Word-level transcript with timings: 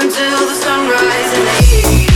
until 0.00 0.46
the 0.46 0.54
sunrise 0.54 1.32
and 1.34 1.46
the. 1.46 2.09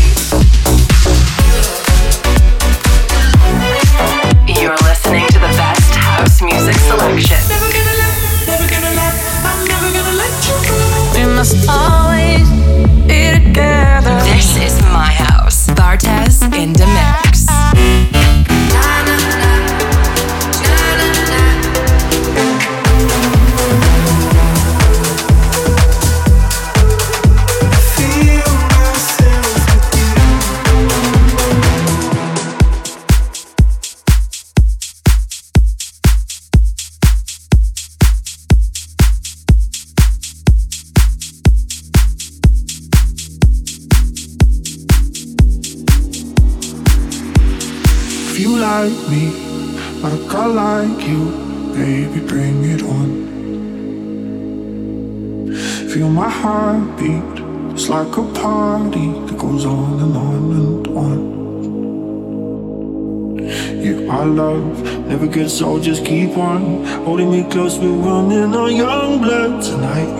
So 65.42 65.80
just 65.80 66.04
keep 66.04 66.36
on 66.36 66.84
holding 67.04 67.28
me 67.28 67.42
close. 67.50 67.76
We're 67.76 67.90
running 67.90 68.54
on 68.54 68.76
young 68.76 69.20
blood 69.20 69.60
tonight. 69.62 70.14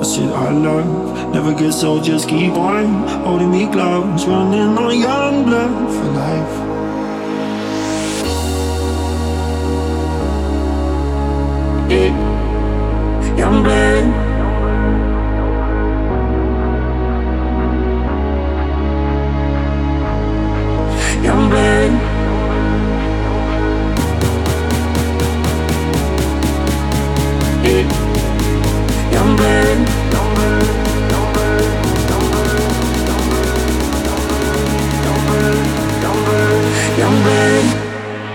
I 0.00 0.02
said 0.02 0.32
I 0.32 0.50
love 0.50 1.34
never 1.34 1.52
gets 1.54 1.84
old. 1.84 2.02
Just 2.02 2.26
keep 2.26 2.52
on 2.52 2.86
holding 3.24 3.50
me 3.50 3.66
close. 3.66 4.24
Running 4.24 4.78
on 4.78 4.98
young 4.98 5.44
blood 5.44 5.92
for 5.94 6.08
life. 6.12 6.54
Young 13.38 13.62
blood. 13.62 13.75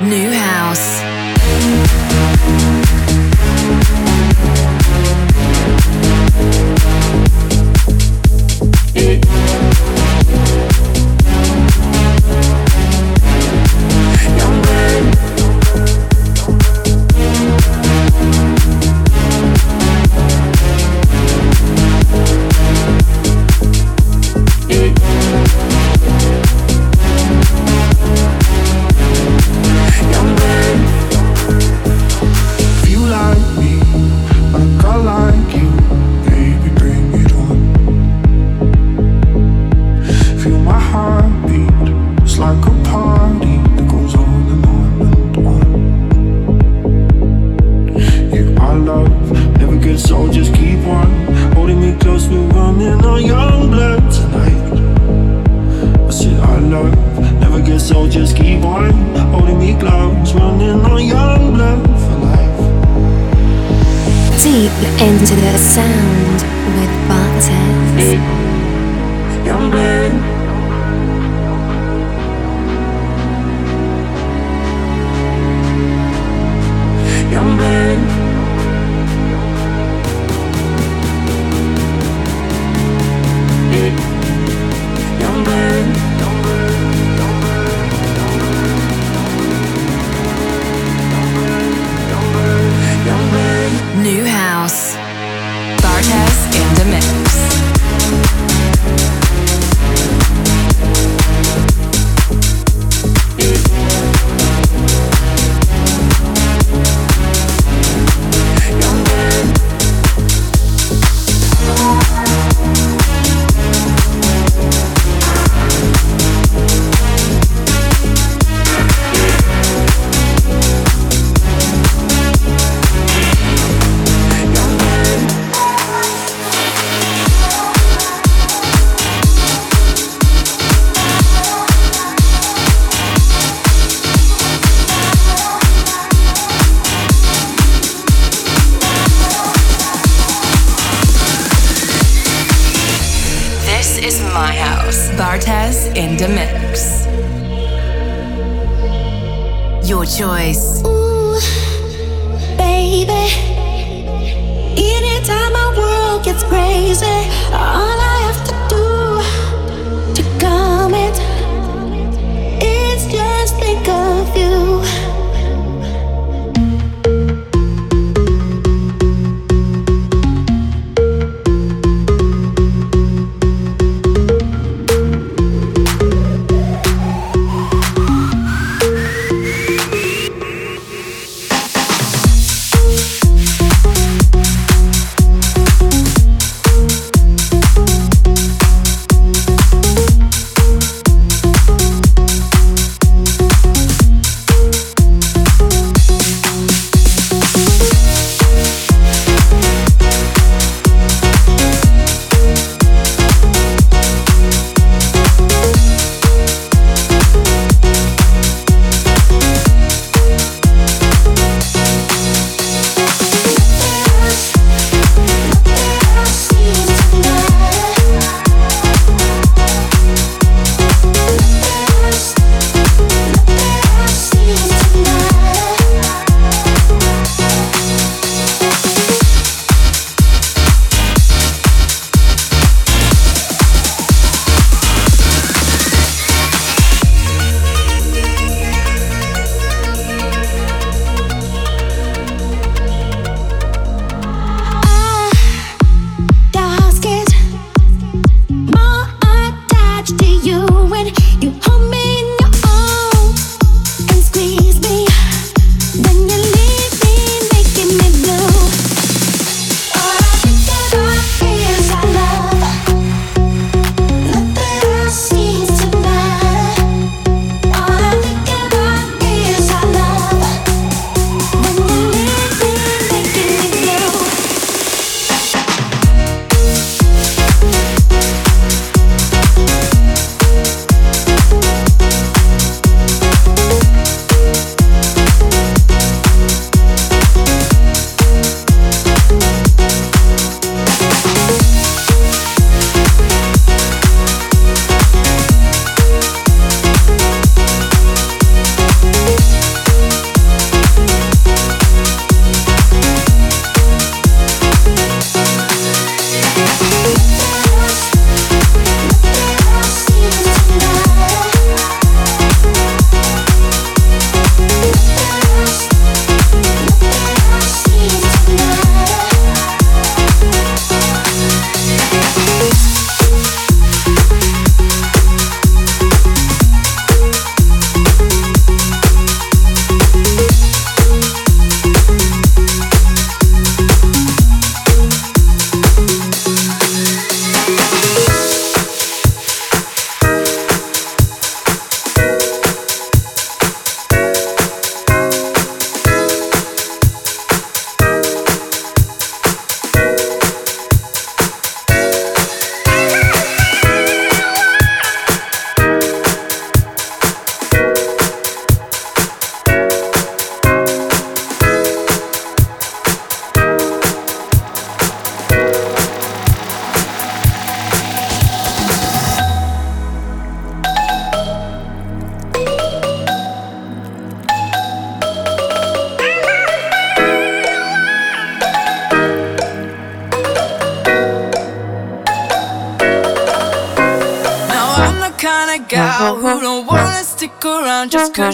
New 0.02 0.32
house. 0.32 1.11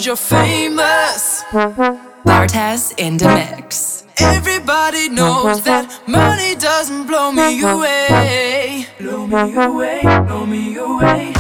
You're 0.08 0.16
famous. 0.16 1.44
Bartez 2.24 2.98
in 2.98 3.18
the 3.18 3.28
mix. 3.28 4.06
Everybody 4.22 5.10
knows 5.10 5.62
that 5.64 6.02
money 6.08 6.56
doesn't 6.56 7.08
blow 7.08 7.34
me 7.34 7.62
away. 7.62 8.88
Blow 9.00 9.28
me 9.28 9.54
away, 9.54 10.02
blow 10.26 10.46
me 10.46 10.78
away. 10.78 11.34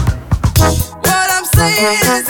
What 1.07 1.27
I'm 1.35 1.45
saying 1.45 1.99
is 2.17 2.27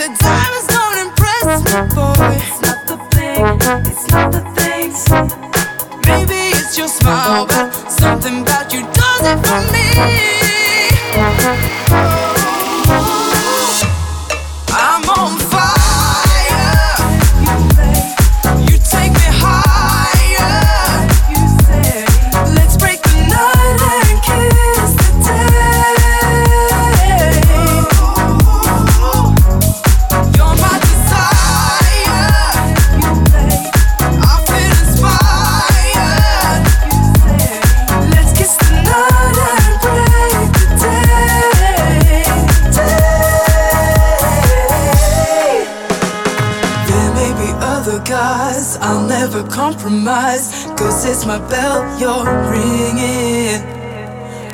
compromise. 49.49 50.65
Cause 50.77 51.05
it's 51.05 51.25
my 51.25 51.39
bell 51.49 51.83
you're 51.99 52.25
ringing. 52.49 53.61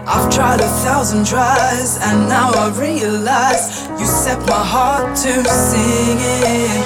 I've 0.05 0.33
tried 0.33 0.59
a 0.59 0.67
thousand 0.83 1.25
tries, 1.25 1.97
and 2.01 2.27
now 2.27 2.51
I 2.53 2.69
realize 2.77 3.87
you 3.99 4.05
set 4.05 4.39
my 4.47 4.63
heart 4.65 5.15
to 5.17 5.43
singing. 5.49 6.83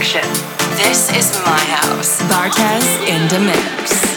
This 0.00 1.14
is 1.14 1.30
my 1.44 1.58
house. 1.58 2.22
Bartez 2.22 3.06
in 3.06 3.28
the 3.28 3.38
mix. 3.38 4.09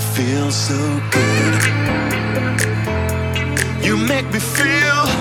Feel 0.00 0.50
so 0.50 0.78
good. 1.10 1.54
You 3.84 3.96
make 3.96 4.26
me 4.32 4.40
feel. 4.40 5.19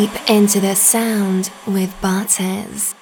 Deep 0.00 0.30
into 0.30 0.60
the 0.60 0.74
sound 0.74 1.50
with 1.66 1.92
Bartez. 2.00 2.94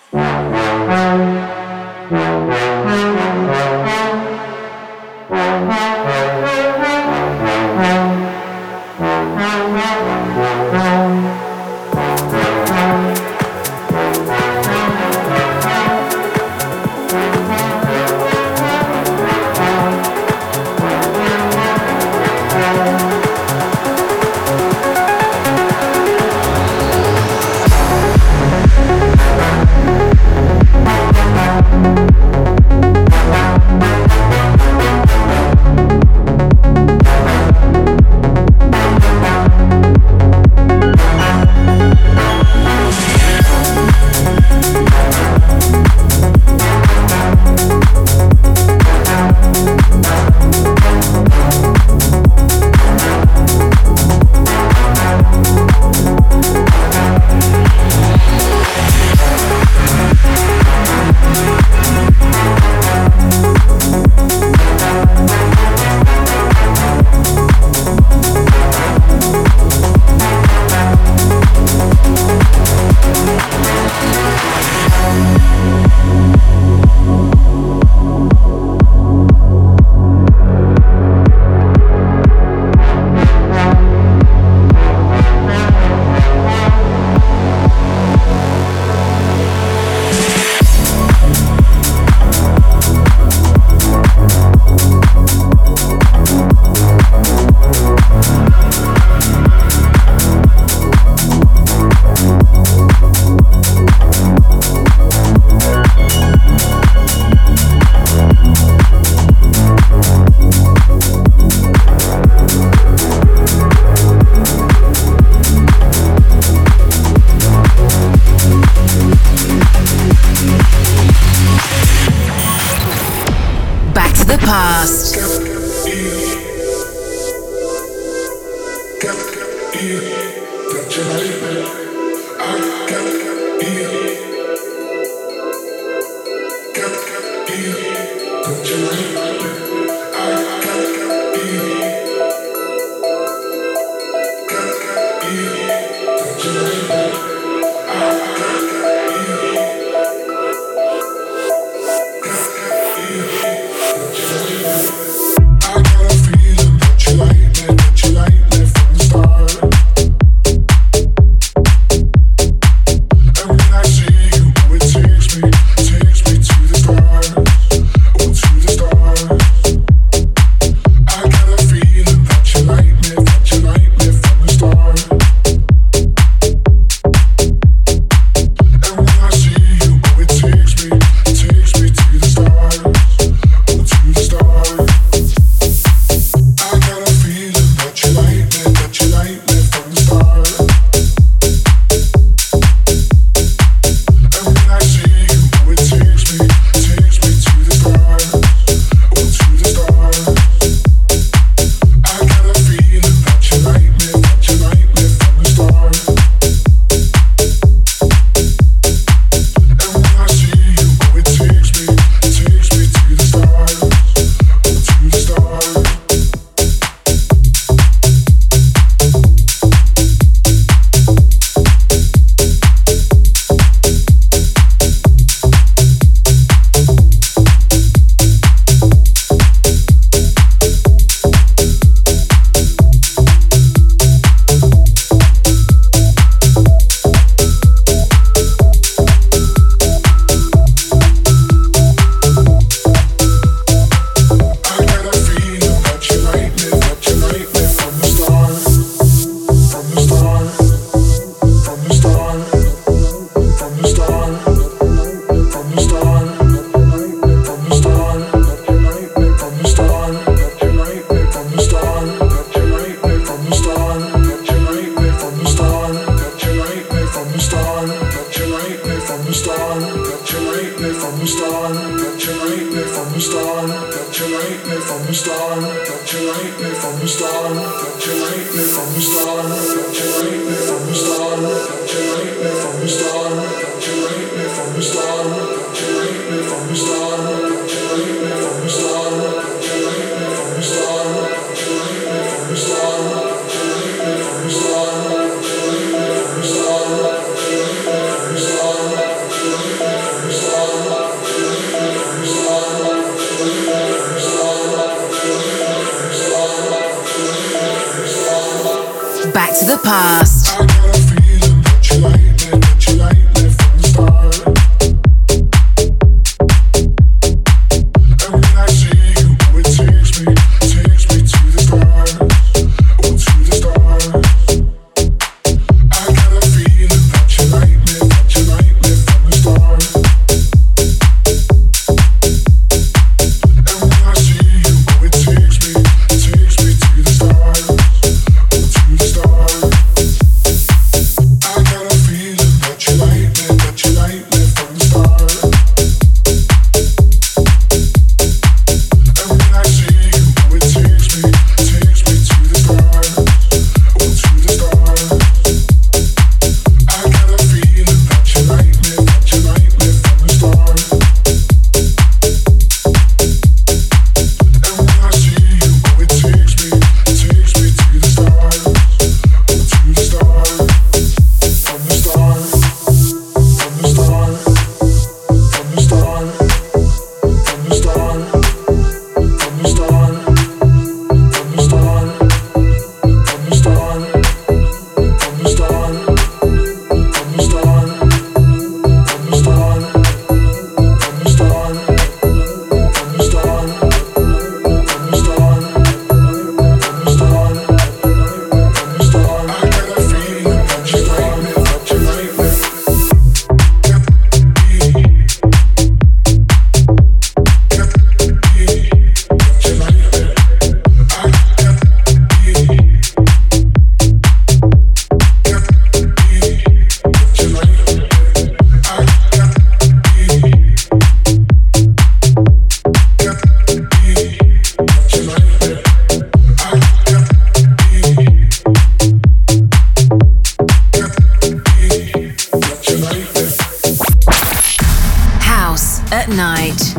at 436.13 436.29
night. 436.29 436.99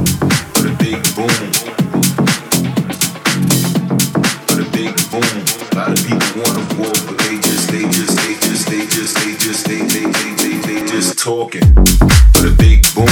talking. 11.20 11.62
But 12.34 12.46
a 12.46 12.56
big 12.58 12.82
boom. 12.96 13.06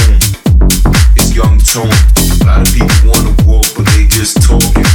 It's 1.14 1.36
young 1.36 1.58
tone 1.60 1.92
a 2.40 2.44
lot 2.46 2.66
of 2.66 2.72
people 2.72 3.10
want 3.10 3.38
to 3.38 3.44
walk 3.44 3.66
but 3.76 3.84
they 3.92 4.06
just 4.08 4.40
talking. 4.42 4.88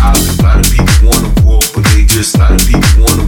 A 0.00 0.42
lot 0.42 0.56
of 0.56 0.72
people 0.72 1.08
want 1.08 1.36
to 1.36 1.44
walk 1.44 1.64
but 1.74 1.84
they 1.92 2.06
just 2.06 2.34
a 2.36 2.38
lot 2.38 2.52
of 2.52 2.66
people 2.66 3.04
want 3.04 3.20
to 3.20 3.25